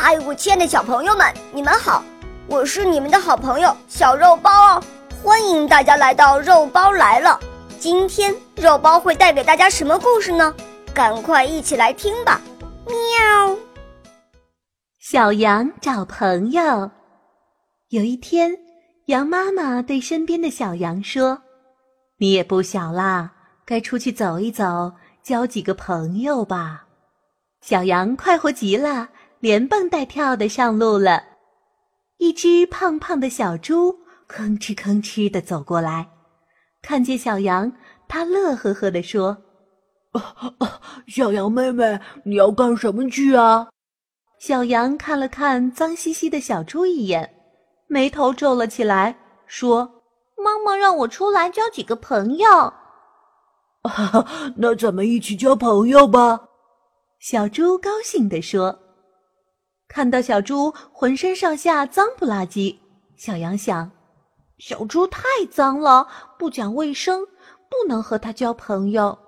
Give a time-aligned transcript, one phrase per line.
[0.00, 2.04] 嗨，我亲爱的小朋友们，你们好！
[2.46, 4.82] 我是你们的好朋友小肉包哦，
[5.20, 7.38] 欢迎大家来到肉包来了。
[7.80, 10.54] 今天肉包会带给大家什么故事呢？
[10.94, 12.40] 赶快一起来听吧！
[12.86, 13.56] 喵。
[15.00, 16.88] 小羊找朋友。
[17.88, 18.56] 有一天，
[19.06, 21.42] 羊妈妈对身边的小羊说
[22.18, 23.32] ：“你也不小啦，
[23.66, 24.92] 该出去走一走，
[25.24, 26.84] 交几个朋友吧。”
[27.60, 29.08] 小羊快活极了，
[29.40, 31.22] 连蹦带跳的上路了。
[32.18, 33.96] 一只胖胖的小猪
[34.28, 36.08] 吭哧吭哧的走过来，
[36.82, 37.72] 看见小羊，
[38.08, 39.38] 它乐呵呵的说
[41.06, 43.68] ：“小羊妹妹，你要干什么去啊？”
[44.40, 47.34] 小羊看了看脏兮兮的小猪一眼。
[47.86, 49.16] 眉头皱了起来，
[49.46, 50.02] 说
[50.36, 52.72] ：“妈妈让我出来交几个朋友。
[54.58, 56.48] ”“那咱们一起交朋友吧。”
[57.20, 58.87] 小猪高兴地说。
[59.88, 62.78] 看到小猪浑身上下脏不拉几，
[63.16, 63.90] 小羊想
[64.58, 66.06] ：“小猪太脏了，
[66.38, 67.24] 不讲卫生，
[67.70, 69.18] 不能和它交朋友。”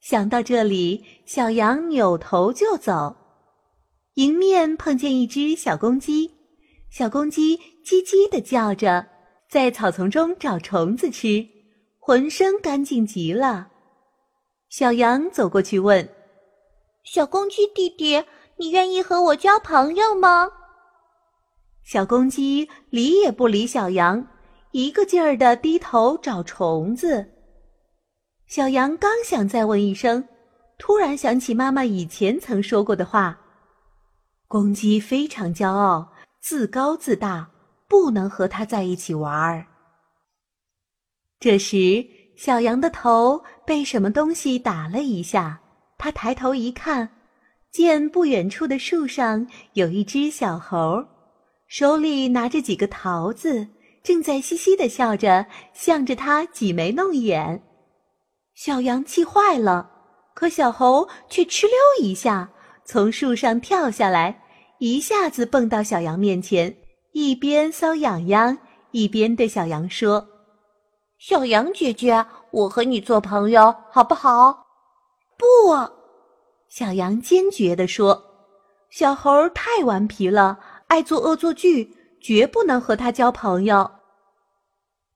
[0.00, 3.16] 想到这里，小羊扭头就走，
[4.14, 6.30] 迎面碰见一只小公鸡。
[6.90, 9.06] 小公鸡叽叽的叫着，
[9.48, 11.46] 在草丛中找虫子吃，
[11.98, 13.68] 浑身干净极了。
[14.68, 16.08] 小羊走过去问
[17.04, 18.24] ：“小公鸡弟弟，
[18.62, 20.48] 你愿意和我交朋友吗？”
[21.82, 24.24] 小公鸡理也不理小羊，
[24.70, 27.26] 一个劲儿地低头找虫子。
[28.46, 30.28] 小羊刚想再问一声，
[30.78, 33.36] 突然想起妈妈以前曾说过的话
[34.46, 37.50] ：“公鸡非常骄傲。”自高自大，
[37.88, 39.64] 不能和它在一起玩儿。
[41.38, 42.04] 这时，
[42.36, 45.60] 小羊的头被什么东西打了一下，
[45.98, 47.08] 他抬头一看，
[47.72, 51.06] 见不远处的树上有一只小猴，
[51.66, 53.66] 手里拿着几个桃子，
[54.02, 57.62] 正在嘻嘻的笑着，向着他挤眉弄眼。
[58.54, 59.90] 小羊气坏了，
[60.34, 62.50] 可小猴却哧溜一下
[62.84, 64.42] 从树上跳下来。
[64.78, 66.76] 一下子蹦到小羊面前，
[67.12, 68.58] 一边搔痒痒，
[68.90, 70.28] 一边对小羊说
[71.18, 74.66] ：“小羊姐姐，我和你做朋友好不好
[75.38, 75.46] ？”“不！”
[76.74, 78.30] 小羊坚决地说。
[78.88, 83.90] “小猴太顽皮了，爱做恶作剧，绝不能和他交朋友。”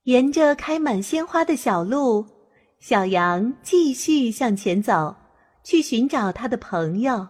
[0.05, 2.23] 沿着开满鲜花的小路，
[2.79, 5.15] 小羊继续向前走，
[5.63, 7.27] 去寻找他的朋友。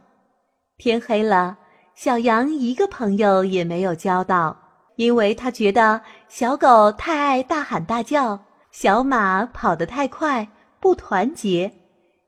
[0.77, 1.57] 天黑了。
[1.95, 4.55] 小羊一个朋友也没有交到，
[4.97, 8.37] 因为他觉得小狗太爱大喊大叫，
[8.71, 10.47] 小马跑得太快
[10.79, 11.73] 不团结，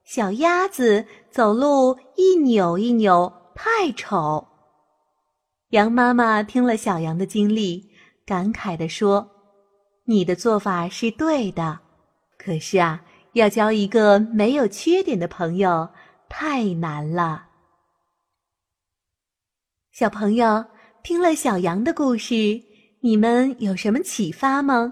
[0.10, 4.48] 小鸭子走路一扭一扭太丑。
[5.70, 7.92] 羊妈妈听了小羊的经历，
[8.26, 9.30] 感慨地说
[10.06, 11.82] ：“你的做法是对的，
[12.40, 15.88] 可是啊，要交一个没有缺点的朋友
[16.28, 17.46] 太难了。”
[19.94, 20.66] 小朋友
[21.04, 22.34] 听了小羊的故事，
[23.02, 24.92] 你们有什么启发吗？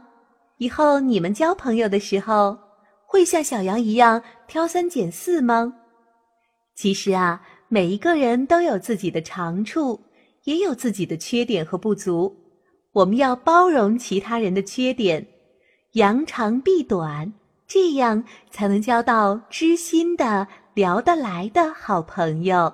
[0.59, 2.56] 以后你们交朋友的时候，
[3.07, 5.73] 会像小羊一样挑三拣四吗？
[6.73, 9.99] 其实啊，每一个人都有自己的长处，
[10.45, 12.35] 也有自己的缺点和不足。
[12.93, 15.27] 我们要包容其他人的缺点，
[15.93, 17.33] 扬长避短，
[17.67, 22.73] 这样才能交到知心的、聊得来的好朋友。